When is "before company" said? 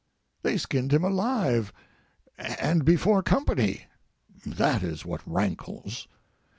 2.83-3.85